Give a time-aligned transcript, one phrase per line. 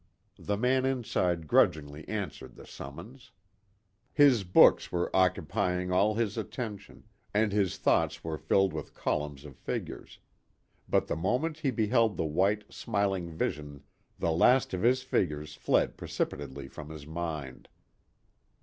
[0.39, 3.29] The man inside grudgingly answered the summons.
[4.11, 7.03] His books were occupying all his attention,
[7.35, 10.17] and his thoughts were filled with columns of figures.
[10.89, 13.83] But the moment he beheld the white, smiling vision
[14.17, 17.69] the last of his figures fled precipitately from his mind.